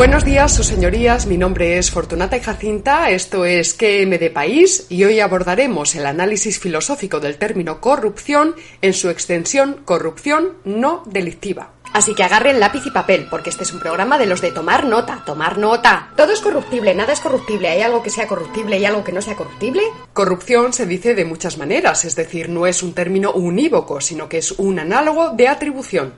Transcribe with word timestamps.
Buenos 0.00 0.24
días, 0.24 0.54
sus 0.54 0.68
señorías. 0.68 1.26
Mi 1.26 1.36
nombre 1.36 1.76
es 1.76 1.90
Fortunata 1.90 2.34
y 2.34 2.40
Jacinta. 2.40 3.10
Esto 3.10 3.44
es 3.44 3.74
QM 3.74 4.18
de 4.18 4.30
País 4.30 4.86
y 4.88 5.04
hoy 5.04 5.20
abordaremos 5.20 5.94
el 5.94 6.06
análisis 6.06 6.58
filosófico 6.58 7.20
del 7.20 7.36
término 7.36 7.82
corrupción 7.82 8.54
en 8.80 8.94
su 8.94 9.10
extensión 9.10 9.82
corrupción 9.84 10.54
no 10.64 11.02
delictiva. 11.04 11.72
Así 11.92 12.14
que 12.14 12.22
agarren 12.22 12.60
lápiz 12.60 12.86
y 12.86 12.90
papel, 12.90 13.26
porque 13.28 13.50
este 13.50 13.64
es 13.64 13.74
un 13.74 13.80
programa 13.80 14.16
de 14.16 14.24
los 14.24 14.40
de 14.40 14.52
tomar 14.52 14.86
nota, 14.86 15.22
tomar 15.26 15.58
nota. 15.58 16.08
Todo 16.16 16.32
es 16.32 16.40
corruptible, 16.40 16.94
nada 16.94 17.12
es 17.12 17.20
corruptible. 17.20 17.68
¿Hay 17.68 17.82
algo 17.82 18.02
que 18.02 18.08
sea 18.08 18.26
corruptible 18.26 18.78
y 18.78 18.86
algo 18.86 19.04
que 19.04 19.12
no 19.12 19.20
sea 19.20 19.36
corruptible? 19.36 19.82
Corrupción 20.14 20.72
se 20.72 20.86
dice 20.86 21.14
de 21.14 21.26
muchas 21.26 21.58
maneras, 21.58 22.06
es 22.06 22.16
decir, 22.16 22.48
no 22.48 22.66
es 22.66 22.82
un 22.82 22.94
término 22.94 23.32
unívoco, 23.32 24.00
sino 24.00 24.30
que 24.30 24.38
es 24.38 24.52
un 24.52 24.78
análogo 24.78 25.32
de 25.32 25.48
atribución. 25.48 26.14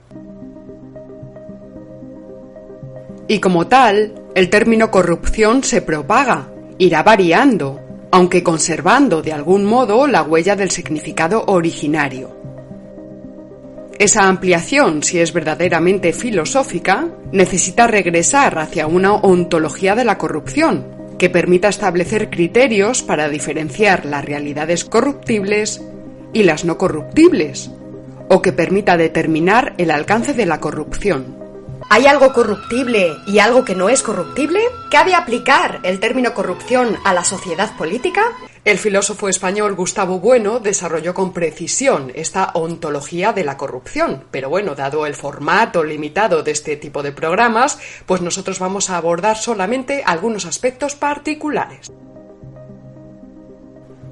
Y 3.32 3.40
como 3.40 3.66
tal, 3.66 4.12
el 4.34 4.50
término 4.50 4.90
corrupción 4.90 5.64
se 5.64 5.80
propaga, 5.80 6.50
irá 6.76 7.02
variando, 7.02 7.80
aunque 8.10 8.42
conservando 8.42 9.22
de 9.22 9.32
algún 9.32 9.64
modo 9.64 10.06
la 10.06 10.22
huella 10.22 10.54
del 10.54 10.70
significado 10.70 11.42
originario. 11.46 12.36
Esa 13.98 14.28
ampliación, 14.28 15.02
si 15.02 15.18
es 15.18 15.32
verdaderamente 15.32 16.12
filosófica, 16.12 17.08
necesita 17.32 17.86
regresar 17.86 18.58
hacia 18.58 18.86
una 18.86 19.14
ontología 19.14 19.94
de 19.94 20.04
la 20.04 20.18
corrupción, 20.18 20.84
que 21.18 21.30
permita 21.30 21.68
establecer 21.68 22.28
criterios 22.28 23.02
para 23.02 23.30
diferenciar 23.30 24.04
las 24.04 24.26
realidades 24.26 24.84
corruptibles 24.84 25.80
y 26.34 26.42
las 26.42 26.66
no 26.66 26.76
corruptibles, 26.76 27.70
o 28.28 28.42
que 28.42 28.52
permita 28.52 28.98
determinar 28.98 29.72
el 29.78 29.90
alcance 29.90 30.34
de 30.34 30.44
la 30.44 30.60
corrupción. 30.60 31.41
¿Hay 31.88 32.06
algo 32.06 32.32
corruptible 32.32 33.16
y 33.26 33.38
algo 33.38 33.64
que 33.64 33.74
no 33.74 33.88
es 33.88 34.02
corruptible? 34.02 34.60
¿Cabe 34.90 35.14
aplicar 35.14 35.80
el 35.82 36.00
término 36.00 36.34
corrupción 36.34 36.96
a 37.04 37.12
la 37.12 37.24
sociedad 37.24 37.76
política? 37.76 38.22
El 38.64 38.78
filósofo 38.78 39.28
español 39.28 39.74
Gustavo 39.74 40.20
Bueno 40.20 40.60
desarrolló 40.60 41.14
con 41.14 41.32
precisión 41.32 42.12
esta 42.14 42.50
ontología 42.54 43.32
de 43.32 43.44
la 43.44 43.56
corrupción, 43.56 44.24
pero 44.30 44.48
bueno, 44.48 44.74
dado 44.74 45.04
el 45.04 45.14
formato 45.14 45.82
limitado 45.82 46.42
de 46.42 46.52
este 46.52 46.76
tipo 46.76 47.02
de 47.02 47.12
programas, 47.12 47.78
pues 48.06 48.20
nosotros 48.20 48.58
vamos 48.58 48.88
a 48.88 48.96
abordar 48.96 49.36
solamente 49.36 50.02
algunos 50.06 50.46
aspectos 50.46 50.94
particulares. 50.94 51.90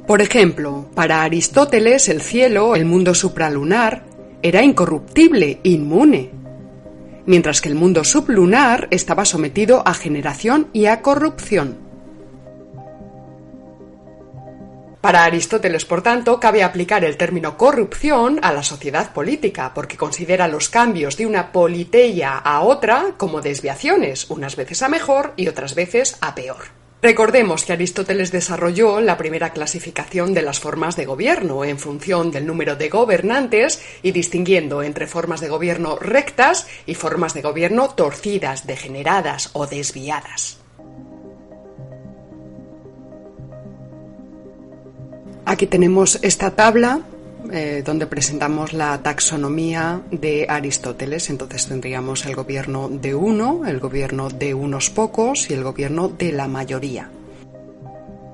Por 0.07 0.21
ejemplo, 0.21 0.87
para 0.95 1.23
Aristóteles 1.23 2.09
el 2.09 2.21
cielo, 2.21 2.75
el 2.75 2.85
mundo 2.85 3.15
supralunar, 3.15 4.03
era 4.43 4.63
incorruptible, 4.63 5.61
inmune, 5.63 6.33
mientras 7.27 7.61
que 7.61 7.69
el 7.69 7.75
mundo 7.75 8.05
sublunar 8.05 8.89
estaba 8.91 9.25
sometido 9.25 9.83
a 9.87 9.95
generación 9.95 10.69
y 10.73 10.87
a 10.87 11.03
corrupción. 11.03 11.91
Para 15.01 15.25
Aristóteles, 15.25 15.87
por 15.87 16.03
tanto, 16.03 16.39
cabe 16.39 16.63
aplicar 16.63 17.05
el 17.05 17.17
término 17.17 17.57
corrupción 17.57 18.39
a 18.43 18.53
la 18.53 18.63
sociedad 18.63 19.15
política, 19.15 19.73
porque 19.75 19.97
considera 19.97 20.47
los 20.47 20.69
cambios 20.69 21.17
de 21.17 21.25
una 21.25 21.53
politeia 21.53 22.37
a 22.37 22.61
otra 22.61 23.15
como 23.17 23.41
desviaciones, 23.41 24.29
unas 24.29 24.57
veces 24.57 24.83
a 24.83 24.91
mejor 24.91 25.33
y 25.37 25.49
otras 25.49 25.75
veces 25.75 26.19
a 26.21 26.35
peor. 26.35 26.80
Recordemos 27.03 27.65
que 27.65 27.73
Aristóteles 27.73 28.31
desarrolló 28.31 29.01
la 29.01 29.17
primera 29.17 29.55
clasificación 29.55 30.35
de 30.35 30.43
las 30.43 30.61
formas 30.61 30.97
de 30.97 31.07
gobierno 31.07 31.65
en 31.65 31.79
función 31.79 32.31
del 32.31 32.47
número 32.47 32.77
de 32.77 32.91
gobernantes 32.91 33.81
y 34.03 34.13
distinguiendo 34.13 34.83
entre 34.83 35.07
formas 35.07 35.41
de 35.41 35.49
gobierno 35.49 35.97
rectas 35.97 36.67
y 36.85 36.95
formas 36.95 37.33
de 37.33 37.41
gobierno 37.41 37.89
torcidas, 37.89 38.67
degeneradas 38.67 39.49
o 39.55 39.67
desviadas. 39.67 40.59
Aquí 45.47 45.67
tenemos 45.67 46.19
esta 46.23 46.51
tabla 46.55 47.01
eh, 47.53 47.83
donde 47.85 48.07
presentamos 48.07 48.73
la 48.73 49.03
taxonomía 49.03 50.03
de 50.11 50.47
Aristóteles. 50.49 51.31
Entonces 51.31 51.67
tendríamos 51.67 52.27
el 52.27 52.35
gobierno 52.35 52.89
de 52.89 53.15
uno, 53.15 53.67
el 53.67 53.81
gobierno 53.81 54.29
de 54.29 54.55
unos 54.55 54.91
pocos 54.91 55.51
y 55.51 55.55
el 55.55 55.63
gobierno 55.63 56.09
de 56.09 56.33
la 56.33 56.49
mayoría. 56.49 57.11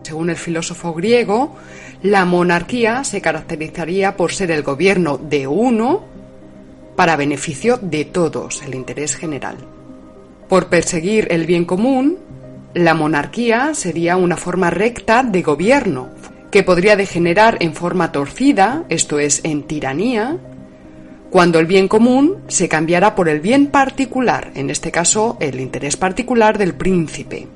Según 0.03 0.31
el 0.31 0.37
filósofo 0.37 0.95
griego, 0.95 1.57
la 2.03 2.25
monarquía 2.25 3.03
se 3.05 3.21
caracterizaría 3.21 4.17
por 4.17 4.33
ser 4.33 4.51
el 4.51 4.63
gobierno 4.63 5.19
de 5.19 5.47
uno 5.47 6.05
para 6.95 7.17
beneficio 7.17 7.79
de 7.81 8.05
todos, 8.05 8.63
el 8.63 8.75
interés 8.75 9.17
general. 9.17 9.57
Por 10.49 10.69
perseguir 10.69 11.29
el 11.31 11.45
bien 11.45 11.65
común, 11.65 12.19
la 12.75 12.95
monarquía 12.95 13.75
sería 13.75 14.17
una 14.17 14.37
forma 14.37 14.71
recta 14.71 15.23
de 15.23 15.43
gobierno, 15.43 16.11
que 16.57 16.63
podría 16.63 16.97
degenerar 16.97 17.59
en 17.61 17.75
forma 17.75 18.13
torcida, 18.13 18.85
esto 18.89 19.19
es, 19.19 19.43
en 19.45 19.65
tiranía, 19.65 20.39
cuando 21.29 21.59
el 21.59 21.67
bien 21.67 21.87
común 21.87 22.45
se 22.49 22.67
cambiara 22.67 23.15
por 23.15 23.29
el 23.29 23.41
bien 23.41 23.67
particular, 23.67 24.53
en 24.55 24.71
este 24.71 24.91
caso 24.91 25.37
el 25.39 25.61
interés 25.61 25.99
particular 25.99 26.57
del 26.57 26.75
príncipe. 26.75 27.47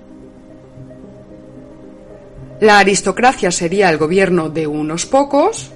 La 2.61 2.79
aristocracia 2.79 3.51
sería 3.51 3.89
el 3.89 3.97
gobierno 3.97 4.51
de 4.51 4.67
unos 4.67 5.07
pocos, 5.07 5.73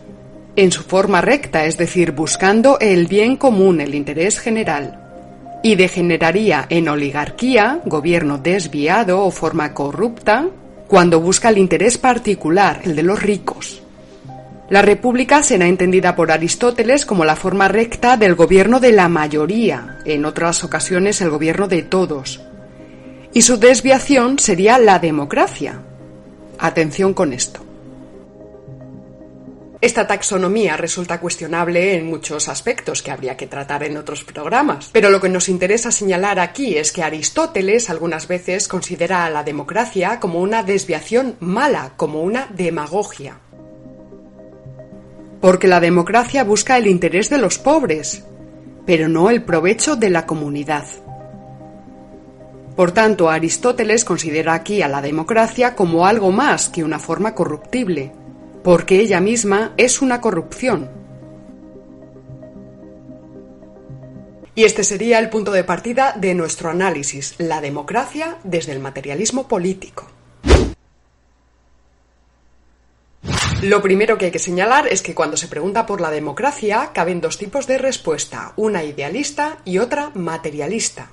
en 0.54 0.70
su 0.70 0.82
forma 0.82 1.22
recta, 1.22 1.64
es 1.64 1.78
decir, 1.78 2.12
buscando 2.12 2.78
el 2.78 3.06
bien 3.06 3.38
común, 3.38 3.80
el 3.80 3.94
interés 3.94 4.38
general, 4.38 5.00
y 5.62 5.76
degeneraría 5.76 6.66
en 6.68 6.90
oligarquía, 6.90 7.80
gobierno 7.86 8.36
desviado 8.36 9.22
o 9.22 9.30
forma 9.30 9.72
corrupta, 9.72 10.50
cuando 10.86 11.20
busca 11.20 11.48
el 11.48 11.58
interés 11.58 11.98
particular, 11.98 12.82
el 12.84 12.94
de 12.94 13.02
los 13.02 13.22
ricos. 13.22 13.82
La 14.70 14.82
república 14.82 15.42
será 15.42 15.66
entendida 15.66 16.16
por 16.16 16.32
Aristóteles 16.32 17.04
como 17.04 17.24
la 17.24 17.36
forma 17.36 17.68
recta 17.68 18.16
del 18.16 18.34
gobierno 18.34 18.80
de 18.80 18.92
la 18.92 19.08
mayoría, 19.08 19.98
en 20.04 20.24
otras 20.24 20.64
ocasiones 20.64 21.20
el 21.20 21.30
gobierno 21.30 21.68
de 21.68 21.82
todos. 21.82 22.40
Y 23.32 23.42
su 23.42 23.58
desviación 23.58 24.38
sería 24.38 24.78
la 24.78 24.98
democracia. 24.98 25.80
Atención 26.58 27.14
con 27.14 27.32
esto. 27.32 27.63
Esta 29.84 30.06
taxonomía 30.06 30.78
resulta 30.78 31.20
cuestionable 31.20 31.94
en 31.94 32.06
muchos 32.06 32.48
aspectos 32.48 33.02
que 33.02 33.10
habría 33.10 33.36
que 33.36 33.46
tratar 33.46 33.82
en 33.82 33.98
otros 33.98 34.24
programas, 34.24 34.88
pero 34.90 35.10
lo 35.10 35.20
que 35.20 35.28
nos 35.28 35.50
interesa 35.50 35.92
señalar 35.92 36.40
aquí 36.40 36.78
es 36.78 36.90
que 36.90 37.02
Aristóteles 37.02 37.90
algunas 37.90 38.26
veces 38.26 38.66
considera 38.66 39.26
a 39.26 39.30
la 39.30 39.42
democracia 39.42 40.20
como 40.20 40.40
una 40.40 40.62
desviación 40.62 41.36
mala, 41.40 41.92
como 41.98 42.22
una 42.22 42.46
demagogia. 42.46 43.40
Porque 45.42 45.68
la 45.68 45.80
democracia 45.80 46.44
busca 46.44 46.78
el 46.78 46.86
interés 46.86 47.28
de 47.28 47.36
los 47.36 47.58
pobres, 47.58 48.24
pero 48.86 49.06
no 49.10 49.28
el 49.28 49.42
provecho 49.42 49.96
de 49.96 50.08
la 50.08 50.24
comunidad. 50.24 50.86
Por 52.74 52.92
tanto, 52.92 53.28
Aristóteles 53.28 54.06
considera 54.06 54.54
aquí 54.54 54.80
a 54.80 54.88
la 54.88 55.02
democracia 55.02 55.76
como 55.76 56.06
algo 56.06 56.32
más 56.32 56.70
que 56.70 56.82
una 56.82 56.98
forma 56.98 57.34
corruptible, 57.34 58.23
porque 58.64 58.98
ella 58.98 59.20
misma 59.20 59.74
es 59.76 60.00
una 60.00 60.22
corrupción. 60.22 60.88
Y 64.56 64.64
este 64.64 64.84
sería 64.84 65.18
el 65.18 65.28
punto 65.28 65.52
de 65.52 65.64
partida 65.64 66.14
de 66.16 66.34
nuestro 66.34 66.70
análisis, 66.70 67.34
la 67.38 67.60
democracia 67.60 68.38
desde 68.42 68.72
el 68.72 68.80
materialismo 68.80 69.46
político. 69.46 70.06
Lo 73.62 73.82
primero 73.82 74.16
que 74.16 74.26
hay 74.26 74.30
que 74.30 74.38
señalar 74.38 74.86
es 74.88 75.02
que 75.02 75.14
cuando 75.14 75.36
se 75.36 75.48
pregunta 75.48 75.84
por 75.84 76.00
la 76.00 76.10
democracia 76.10 76.90
caben 76.94 77.20
dos 77.20 77.36
tipos 77.36 77.66
de 77.66 77.76
respuesta, 77.76 78.54
una 78.56 78.82
idealista 78.82 79.58
y 79.66 79.78
otra 79.78 80.10
materialista. 80.14 81.10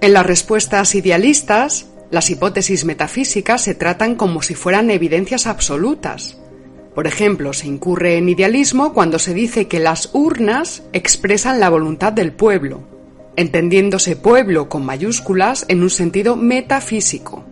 En 0.00 0.12
las 0.12 0.26
respuestas 0.26 0.94
idealistas, 0.94 1.86
las 2.16 2.30
hipótesis 2.30 2.86
metafísicas 2.86 3.60
se 3.60 3.74
tratan 3.74 4.14
como 4.14 4.40
si 4.40 4.54
fueran 4.54 4.90
evidencias 4.90 5.46
absolutas. 5.46 6.38
Por 6.94 7.06
ejemplo, 7.06 7.52
se 7.52 7.66
incurre 7.66 8.16
en 8.16 8.30
idealismo 8.30 8.94
cuando 8.94 9.18
se 9.18 9.34
dice 9.34 9.68
que 9.68 9.80
las 9.80 10.08
urnas 10.14 10.82
expresan 10.94 11.60
la 11.60 11.68
voluntad 11.68 12.14
del 12.14 12.32
pueblo, 12.32 12.80
entendiéndose 13.36 14.16
pueblo 14.16 14.70
con 14.70 14.82
mayúsculas 14.86 15.66
en 15.68 15.82
un 15.82 15.90
sentido 15.90 16.36
metafísico. 16.36 17.44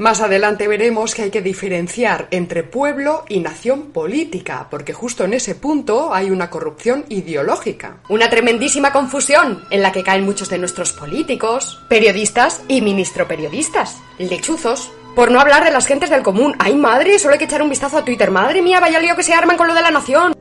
Más 0.00 0.22
adelante 0.22 0.66
veremos 0.66 1.14
que 1.14 1.24
hay 1.24 1.30
que 1.30 1.42
diferenciar 1.42 2.26
entre 2.30 2.62
pueblo 2.62 3.22
y 3.28 3.40
nación 3.40 3.92
política, 3.92 4.66
porque 4.70 4.94
justo 4.94 5.24
en 5.24 5.34
ese 5.34 5.54
punto 5.54 6.14
hay 6.14 6.30
una 6.30 6.48
corrupción 6.48 7.04
ideológica. 7.10 7.98
Una 8.08 8.30
tremendísima 8.30 8.94
confusión 8.94 9.62
en 9.68 9.82
la 9.82 9.92
que 9.92 10.02
caen 10.02 10.24
muchos 10.24 10.48
de 10.48 10.56
nuestros 10.56 10.94
políticos, 10.94 11.82
periodistas 11.90 12.62
y 12.66 12.80
ministro 12.80 13.28
periodistas, 13.28 13.98
lechuzos. 14.16 14.90
Por 15.14 15.30
no 15.30 15.38
hablar 15.38 15.64
de 15.64 15.70
las 15.70 15.86
gentes 15.86 16.08
del 16.08 16.22
común. 16.22 16.54
¡Ay, 16.58 16.76
madre! 16.76 17.18
Solo 17.18 17.34
hay 17.34 17.38
que 17.38 17.44
echar 17.44 17.60
un 17.60 17.68
vistazo 17.68 17.98
a 17.98 18.04
Twitter. 18.04 18.30
¡Madre 18.30 18.62
mía, 18.62 18.80
vaya 18.80 19.00
lío 19.00 19.16
que 19.16 19.22
se 19.22 19.34
arman 19.34 19.58
con 19.58 19.68
lo 19.68 19.74
de 19.74 19.82
la 19.82 19.90
nación! 19.90 20.39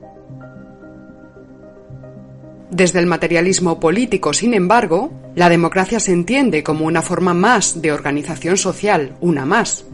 Desde 2.72 3.00
el 3.00 3.08
materialismo 3.08 3.80
político, 3.80 4.32
sin 4.32 4.54
embargo, 4.54 5.12
la 5.36 5.50
democracia 5.50 6.00
se 6.00 6.12
entiende 6.12 6.64
como 6.64 6.86
una 6.86 7.02
forma 7.02 7.34
más 7.34 7.82
de 7.82 7.92
organización 7.92 8.58
social, 8.58 9.16
una 9.22 9.44
más, 9.46 9.86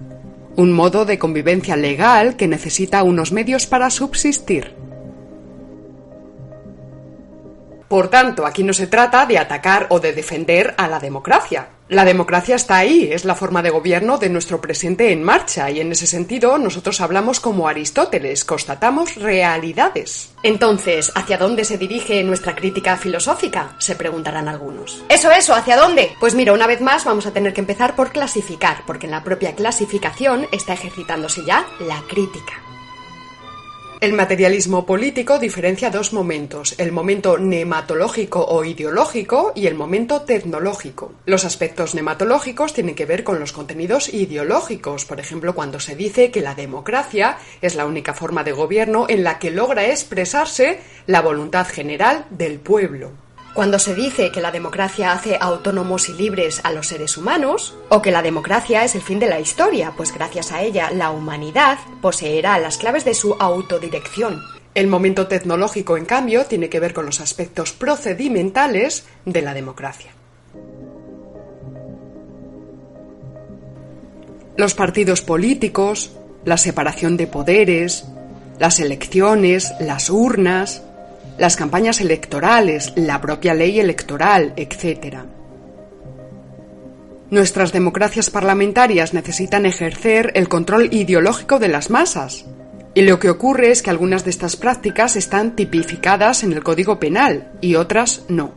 un 0.58 0.74
modo 0.74 1.06
de 1.06 1.18
convivencia 1.18 1.78
legal 1.78 2.36
que 2.36 2.50
necesita 2.50 3.04
unos 3.04 3.32
medios 3.32 3.66
para 3.66 3.90
subsistir. 3.90 4.75
Por 7.88 8.10
tanto, 8.10 8.46
aquí 8.46 8.64
no 8.64 8.74
se 8.74 8.88
trata 8.88 9.26
de 9.26 9.38
atacar 9.38 9.88
o 9.90 10.00
de 10.00 10.14
defender 10.14 10.74
a 10.78 10.88
la 10.88 11.00
democracia. 11.00 11.70
La 11.88 12.04
democracia 12.04 12.56
está 12.56 12.78
ahí, 12.78 13.10
es 13.12 13.26
la 13.26 13.36
forma 13.36 13.62
de 13.62 13.70
gobierno 13.70 14.18
de 14.18 14.30
nuestro 14.30 14.60
presente 14.60 15.12
en 15.12 15.22
marcha, 15.22 15.70
y 15.70 15.80
en 15.80 15.92
ese 15.92 16.08
sentido 16.08 16.58
nosotros 16.58 17.00
hablamos 17.00 17.40
como 17.40 17.68
Aristóteles, 17.68 18.44
constatamos 18.44 19.14
realidades. 19.18 20.34
Entonces, 20.42 21.12
¿hacia 21.14 21.38
dónde 21.38 21.64
se 21.64 21.78
dirige 21.78 22.24
nuestra 22.24 22.56
crítica 22.56 22.98
filosófica? 22.98 23.76
Se 23.78 23.96
preguntarán 23.96 24.48
algunos. 24.48 25.04
Eso, 25.10 25.30
eso, 25.30 25.54
¿hacia 25.54 25.78
dónde? 25.78 26.12
Pues 26.20 26.34
mira, 26.34 26.54
una 26.54 26.66
vez 26.66 26.82
más 26.82 27.06
vamos 27.06 27.28
a 27.28 27.34
tener 27.34 27.54
que 27.54 27.62
empezar 27.62 27.96
por 27.96 28.12
clasificar, 28.12 28.78
porque 28.88 29.06
en 29.06 29.12
la 29.12 29.24
propia 29.24 29.54
clasificación 29.54 30.48
está 30.52 30.74
ejercitándose 30.74 31.46
ya 31.46 31.68
la 31.82 32.02
crítica. 32.10 32.65
El 34.06 34.14
materialismo 34.14 34.86
político 34.86 35.40
diferencia 35.40 35.90
dos 35.90 36.14
momentos, 36.14 36.76
el 36.78 36.92
momento 36.92 37.40
nematológico 37.40 38.46
o 38.46 38.64
ideológico 38.64 39.52
y 39.56 39.66
el 39.66 39.74
momento 39.74 40.22
tecnológico. 40.22 41.14
Los 41.26 41.44
aspectos 41.44 41.96
nematológicos 41.96 42.76
tienen 42.76 42.94
que 42.94 43.08
ver 43.08 43.24
con 43.24 43.40
los 43.40 43.52
contenidos 43.52 44.14
ideológicos, 44.14 45.06
por 45.06 45.20
ejemplo, 45.20 45.56
cuando 45.56 45.80
se 45.80 45.96
dice 45.96 46.30
que 46.30 46.42
la 46.42 46.54
democracia 46.54 47.40
es 47.64 47.74
la 47.74 47.88
única 47.88 48.14
forma 48.14 48.44
de 48.44 48.52
gobierno 48.52 49.08
en 49.10 49.24
la 49.24 49.40
que 49.40 49.50
logra 49.50 49.88
expresarse 49.88 50.82
la 51.08 51.24
voluntad 51.24 51.66
general 51.68 52.28
del 52.30 52.60
pueblo. 52.60 53.25
Cuando 53.56 53.80
se 53.80 53.96
dice 53.96 54.34
que 54.34 54.42
la 54.42 54.52
democracia 54.52 55.14
hace 55.14 55.38
autónomos 55.40 56.10
y 56.10 56.14
libres 56.14 56.60
a 56.66 56.74
los 56.74 56.88
seres 56.88 57.16
humanos, 57.16 57.74
o 57.88 58.02
que 58.02 58.12
la 58.12 58.22
democracia 58.22 58.84
es 58.84 58.96
el 58.96 59.02
fin 59.02 59.18
de 59.18 59.30
la 59.30 59.40
historia, 59.40 59.94
pues 59.96 60.14
gracias 60.14 60.52
a 60.52 60.62
ella 60.62 60.92
la 60.92 61.12
humanidad 61.12 61.80
poseerá 62.02 62.60
las 62.60 62.78
claves 62.78 63.06
de 63.06 63.14
su 63.14 63.34
autodirección. 63.40 64.44
El 64.74 64.88
momento 64.88 65.28
tecnológico, 65.28 65.96
en 65.96 66.04
cambio, 66.04 66.44
tiene 66.44 66.68
que 66.68 66.82
ver 66.82 66.94
con 66.94 67.06
los 67.06 67.22
aspectos 67.22 67.72
procedimentales 67.72 69.06
de 69.24 69.42
la 69.42 69.54
democracia. 69.54 70.12
Los 74.58 74.74
partidos 74.74 75.22
políticos, 75.22 76.12
la 76.44 76.58
separación 76.58 77.16
de 77.16 77.28
poderes, 77.28 78.04
las 78.60 78.82
elecciones, 78.82 79.74
las 79.80 80.10
urnas, 80.10 80.84
las 81.38 81.56
campañas 81.56 82.00
electorales, 82.02 82.94
la 82.96 83.20
propia 83.22 83.54
ley 83.54 83.80
electoral, 83.80 84.54
etc. 84.56 85.18
Nuestras 87.30 87.74
democracias 87.74 88.30
parlamentarias 88.30 89.14
necesitan 89.14 89.66
ejercer 89.66 90.32
el 90.36 90.48
control 90.48 90.94
ideológico 90.94 91.60
de 91.60 91.68
las 91.68 91.90
masas. 91.90 92.46
Y 92.94 93.02
lo 93.02 93.20
que 93.20 93.30
ocurre 93.30 93.72
es 93.72 93.82
que 93.82 93.90
algunas 93.90 94.24
de 94.24 94.30
estas 94.30 94.56
prácticas 94.56 95.18
están 95.18 95.56
tipificadas 95.56 96.44
en 96.44 96.54
el 96.54 96.64
Código 96.64 97.00
Penal 97.00 97.52
y 97.60 97.76
otras 97.76 98.24
no. 98.30 98.54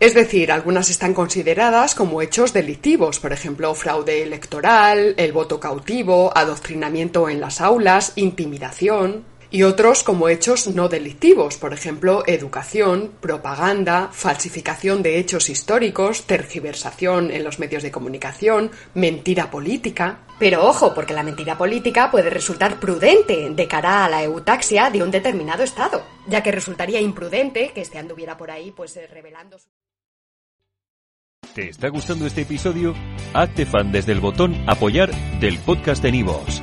Es 0.00 0.14
decir, 0.14 0.50
algunas 0.50 0.88
están 0.88 1.12
consideradas 1.12 1.94
como 1.94 2.22
hechos 2.22 2.54
delictivos, 2.54 3.20
por 3.20 3.34
ejemplo, 3.34 3.74
fraude 3.74 4.22
electoral, 4.22 5.14
el 5.18 5.32
voto 5.32 5.60
cautivo, 5.60 6.32
adoctrinamiento 6.34 7.28
en 7.28 7.38
las 7.38 7.60
aulas, 7.60 8.14
intimidación 8.16 9.26
y 9.50 9.64
otros 9.64 10.04
como 10.04 10.28
hechos 10.28 10.68
no 10.68 10.88
delictivos, 10.88 11.56
por 11.56 11.72
ejemplo, 11.72 12.22
educación, 12.26 13.10
propaganda, 13.20 14.08
falsificación 14.12 15.02
de 15.02 15.18
hechos 15.18 15.50
históricos, 15.50 16.22
tergiversación 16.24 17.30
en 17.30 17.42
los 17.42 17.58
medios 17.58 17.82
de 17.82 17.90
comunicación, 17.90 18.70
mentira 18.94 19.50
política. 19.50 20.20
Pero 20.38 20.64
ojo, 20.64 20.94
porque 20.94 21.14
la 21.14 21.22
mentira 21.22 21.58
política 21.58 22.10
puede 22.10 22.30
resultar 22.30 22.78
prudente 22.78 23.50
de 23.50 23.68
cara 23.68 24.04
a 24.04 24.08
la 24.08 24.22
eutaxia 24.22 24.90
de 24.90 25.02
un 25.02 25.10
determinado 25.10 25.64
Estado, 25.64 26.02
ya 26.28 26.42
que 26.42 26.52
resultaría 26.52 27.00
imprudente 27.00 27.72
que 27.74 27.80
este 27.80 27.98
anduviera 27.98 28.36
por 28.36 28.50
ahí 28.50 28.70
pues 28.70 28.96
eh, 28.96 29.06
revelando 29.06 29.58
su... 29.58 29.66
¿Te 31.54 31.68
está 31.68 31.88
gustando 31.88 32.26
este 32.26 32.42
episodio? 32.42 32.94
Hazte 33.34 33.66
fan 33.66 33.90
desde 33.90 34.12
el 34.12 34.20
botón 34.20 34.54
apoyar 34.68 35.10
del 35.40 35.58
podcast 35.58 36.00
de 36.02 36.12
Nivos. 36.12 36.62